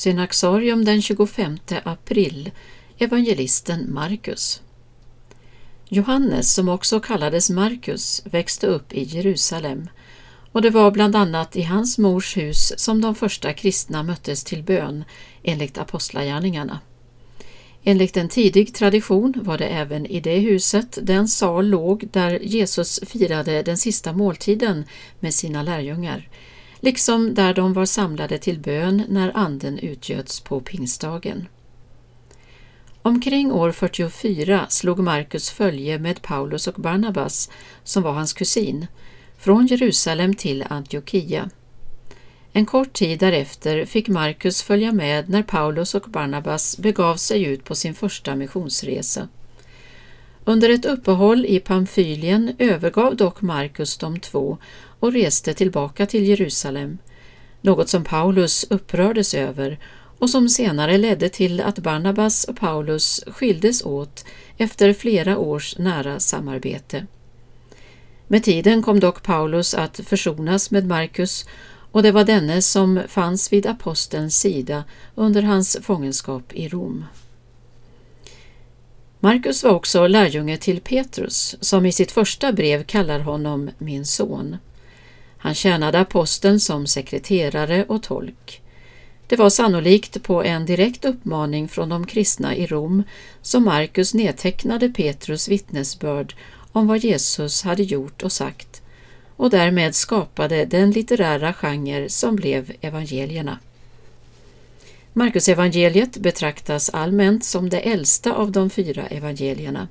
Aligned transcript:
Synaxarium 0.00 0.84
den 0.84 1.02
25 1.02 1.58
april. 1.84 2.50
Evangelisten 2.98 3.94
Markus 3.94 4.62
Johannes, 5.88 6.54
som 6.54 6.68
också 6.68 7.00
kallades 7.00 7.50
Markus, 7.50 8.22
växte 8.24 8.66
upp 8.66 8.92
i 8.92 9.02
Jerusalem. 9.02 9.88
Och 10.52 10.62
det 10.62 10.70
var 10.70 10.90
bland 10.90 11.16
annat 11.16 11.56
i 11.56 11.62
hans 11.62 11.98
mors 11.98 12.36
hus 12.36 12.72
som 12.76 13.00
de 13.00 13.14
första 13.14 13.52
kristna 13.52 14.02
möttes 14.02 14.44
till 14.44 14.62
bön 14.62 15.04
enligt 15.42 15.78
Apostlagärningarna. 15.78 16.80
Enligt 17.84 18.16
en 18.16 18.28
tidig 18.28 18.74
tradition 18.74 19.34
var 19.36 19.58
det 19.58 19.68
även 19.68 20.06
i 20.06 20.20
det 20.20 20.38
huset 20.38 20.98
den 21.02 21.28
sal 21.28 21.66
låg 21.68 22.08
där 22.12 22.38
Jesus 22.42 23.00
firade 23.06 23.62
den 23.62 23.76
sista 23.76 24.12
måltiden 24.12 24.84
med 25.20 25.34
sina 25.34 25.62
lärjungar, 25.62 26.28
liksom 26.80 27.34
där 27.34 27.54
de 27.54 27.72
var 27.72 27.84
samlade 27.84 28.38
till 28.38 28.58
bön 28.58 29.04
när 29.08 29.36
anden 29.36 29.78
utgöts 29.78 30.40
på 30.40 30.60
pingstdagen. 30.60 31.48
Omkring 33.02 33.52
år 33.52 33.72
44 33.72 34.66
slog 34.68 34.98
Markus 34.98 35.50
följe 35.50 35.98
med 35.98 36.22
Paulus 36.22 36.66
och 36.66 36.74
Barnabas, 36.74 37.50
som 37.84 38.02
var 38.02 38.12
hans 38.12 38.32
kusin, 38.32 38.86
från 39.38 39.66
Jerusalem 39.66 40.34
till 40.34 40.64
Antiochia. 40.70 41.50
En 42.52 42.66
kort 42.66 42.92
tid 42.92 43.18
därefter 43.18 43.84
fick 43.84 44.08
Markus 44.08 44.62
följa 44.62 44.92
med 44.92 45.28
när 45.28 45.42
Paulus 45.42 45.94
och 45.94 46.02
Barnabas 46.02 46.78
begav 46.78 47.16
sig 47.16 47.44
ut 47.44 47.64
på 47.64 47.74
sin 47.74 47.94
första 47.94 48.36
missionsresa. 48.36 49.28
Under 50.50 50.70
ett 50.70 50.84
uppehåll 50.84 51.46
i 51.46 51.60
Pamfylien 51.60 52.54
övergav 52.58 53.16
dock 53.16 53.42
Markus 53.42 53.96
de 53.96 54.20
två 54.20 54.58
och 55.00 55.12
reste 55.12 55.54
tillbaka 55.54 56.06
till 56.06 56.28
Jerusalem, 56.28 56.98
något 57.60 57.88
som 57.88 58.04
Paulus 58.04 58.66
upprördes 58.70 59.34
över 59.34 59.78
och 60.18 60.30
som 60.30 60.48
senare 60.48 60.98
ledde 60.98 61.28
till 61.28 61.60
att 61.60 61.78
Barnabas 61.78 62.44
och 62.44 62.56
Paulus 62.56 63.24
skildes 63.26 63.84
åt 63.84 64.24
efter 64.56 64.92
flera 64.92 65.38
års 65.38 65.78
nära 65.78 66.20
samarbete. 66.20 67.06
Med 68.26 68.44
tiden 68.44 68.82
kom 68.82 69.00
dock 69.00 69.22
Paulus 69.22 69.74
att 69.74 70.00
försonas 70.04 70.70
med 70.70 70.86
Markus 70.86 71.46
och 71.92 72.02
det 72.02 72.12
var 72.12 72.24
denne 72.24 72.62
som 72.62 73.00
fanns 73.08 73.52
vid 73.52 73.66
apostelns 73.66 74.40
sida 74.40 74.84
under 75.14 75.42
hans 75.42 75.78
fångenskap 75.82 76.52
i 76.52 76.68
Rom. 76.68 77.04
Markus 79.22 79.64
var 79.64 79.70
också 79.70 80.06
lärjunge 80.06 80.56
till 80.56 80.80
Petrus, 80.80 81.56
som 81.60 81.86
i 81.86 81.92
sitt 81.92 82.12
första 82.12 82.52
brev 82.52 82.84
kallar 82.84 83.20
honom 83.20 83.70
min 83.78 84.06
son. 84.06 84.56
Han 85.38 85.54
tjänade 85.54 85.98
aposteln 85.98 86.60
som 86.60 86.86
sekreterare 86.86 87.84
och 87.88 88.02
tolk. 88.02 88.62
Det 89.26 89.36
var 89.36 89.50
sannolikt 89.50 90.22
på 90.22 90.44
en 90.44 90.66
direkt 90.66 91.04
uppmaning 91.04 91.68
från 91.68 91.88
de 91.88 92.06
kristna 92.06 92.56
i 92.56 92.66
Rom 92.66 93.02
som 93.42 93.64
Markus 93.64 94.14
nedtecknade 94.14 94.88
Petrus 94.88 95.48
vittnesbörd 95.48 96.34
om 96.72 96.86
vad 96.86 96.98
Jesus 96.98 97.62
hade 97.62 97.82
gjort 97.82 98.22
och 98.22 98.32
sagt 98.32 98.82
och 99.36 99.50
därmed 99.50 99.94
skapade 99.94 100.64
den 100.64 100.90
litterära 100.90 101.52
genre 101.52 102.08
som 102.08 102.36
blev 102.36 102.72
evangelierna. 102.80 103.58
Markusevangeliet 105.12 106.16
betraktas 106.16 106.90
allmänt 106.90 107.44
som 107.44 107.68
det 107.68 107.80
äldsta 107.80 108.32
av 108.32 108.52
de 108.52 108.70
fyra 108.70 109.06
evangelierna. 109.06 109.88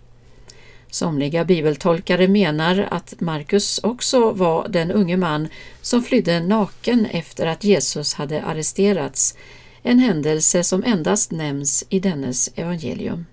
Somliga 0.91 1.45
bibeltolkare 1.45 2.27
menar 2.27 2.87
att 2.91 3.21
Markus 3.21 3.79
också 3.83 4.31
var 4.31 4.67
den 4.67 4.91
unge 4.91 5.17
man 5.17 5.47
som 5.81 6.03
flydde 6.03 6.39
naken 6.39 7.05
efter 7.05 7.47
att 7.47 7.63
Jesus 7.63 8.13
hade 8.13 8.43
arresterats, 8.43 9.35
en 9.83 9.99
händelse 9.99 10.63
som 10.63 10.83
endast 10.83 11.31
nämns 11.31 11.85
i 11.89 11.99
dennes 11.99 12.49
evangelium. 12.55 13.25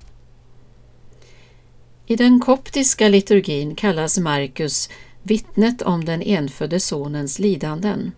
I 2.07 2.17
den 2.17 2.41
koptiska 2.41 3.09
liturgin 3.09 3.75
kallas 3.75 4.19
Markus 4.19 4.91
vittnet 5.23 5.83
om 5.83 6.05
den 6.05 6.23
enfödde 6.23 6.81
sonens 6.81 7.39
lidanden. 7.39 8.13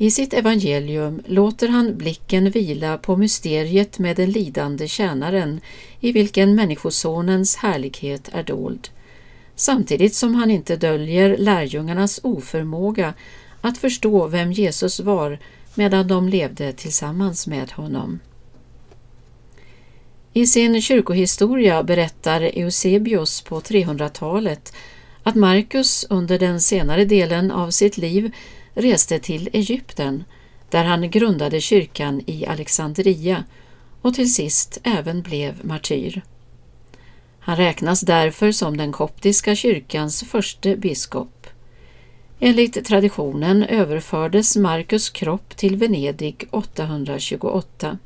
I 0.00 0.10
sitt 0.10 0.34
evangelium 0.34 1.22
låter 1.26 1.68
han 1.68 1.96
blicken 1.96 2.50
vila 2.50 2.98
på 2.98 3.16
mysteriet 3.16 3.98
med 3.98 4.16
den 4.16 4.30
lidande 4.30 4.88
tjänaren 4.88 5.60
i 6.00 6.12
vilken 6.12 6.54
Människosonens 6.54 7.56
härlighet 7.56 8.28
är 8.32 8.42
dold, 8.42 8.88
samtidigt 9.56 10.14
som 10.14 10.34
han 10.34 10.50
inte 10.50 10.76
döljer 10.76 11.36
lärjungarnas 11.38 12.20
oförmåga 12.22 13.14
att 13.60 13.78
förstå 13.78 14.26
vem 14.26 14.52
Jesus 14.52 15.00
var 15.00 15.38
medan 15.74 16.08
de 16.08 16.28
levde 16.28 16.72
tillsammans 16.72 17.46
med 17.46 17.70
honom. 17.70 18.20
I 20.32 20.46
sin 20.46 20.82
kyrkohistoria 20.82 21.82
berättar 21.82 22.40
Eusebius 22.40 23.42
på 23.42 23.60
300-talet 23.60 24.72
att 25.22 25.34
Markus 25.34 26.06
under 26.10 26.38
den 26.38 26.60
senare 26.60 27.04
delen 27.04 27.50
av 27.50 27.70
sitt 27.70 27.98
liv 27.98 28.32
reste 28.78 29.18
till 29.18 29.48
Egypten 29.52 30.24
där 30.70 30.84
han 30.84 31.10
grundade 31.10 31.60
kyrkan 31.60 32.22
i 32.26 32.46
Alexandria 32.46 33.44
och 34.02 34.14
till 34.14 34.34
sist 34.34 34.78
även 34.82 35.22
blev 35.22 35.64
martyr. 35.64 36.22
Han 37.40 37.56
räknas 37.56 38.00
därför 38.00 38.52
som 38.52 38.76
den 38.76 38.92
koptiska 38.92 39.54
kyrkans 39.54 40.22
första 40.22 40.76
biskop. 40.76 41.46
Enligt 42.40 42.84
traditionen 42.84 43.62
överfördes 43.62 44.56
Markus 44.56 45.10
kropp 45.10 45.56
till 45.56 45.76
Venedig 45.76 46.48
828. 46.50 47.98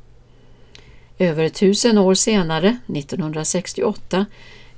Över 1.19 1.49
tusen 1.49 1.97
år 1.97 2.13
senare, 2.13 2.77
1968, 2.87 4.25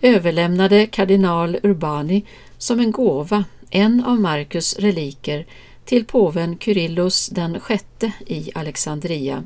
överlämnade 0.01 0.85
kardinal 0.85 1.57
Urbani 1.63 2.25
som 2.57 2.79
en 2.79 2.91
gåva 2.91 3.44
en 3.69 4.03
av 4.03 4.19
Markus 4.19 4.79
reliker 4.79 5.45
till 5.85 6.06
påven 6.06 6.57
Kyrillos 6.59 7.28
den 7.28 7.59
sjätte 7.59 8.12
i 8.28 8.51
Alexandria. 8.56 9.44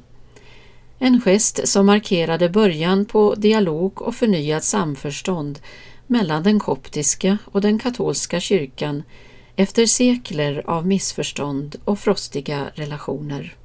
En 1.00 1.22
gest 1.22 1.68
som 1.68 1.86
markerade 1.86 2.50
början 2.50 3.06
på 3.06 3.36
dialog 3.36 4.02
och 4.02 4.16
förnyat 4.16 4.64
samförstånd 4.64 5.60
mellan 6.08 6.44
den 6.44 6.60
koptiska 6.60 7.38
och 7.46 7.62
den 7.62 7.80
katolska 7.80 8.40
kyrkan 8.40 9.04
efter 9.56 9.86
sekler 9.86 10.64
av 10.66 10.88
missförstånd 10.88 11.76
och 11.86 12.00
frostiga 12.00 12.72
relationer. 12.76 13.59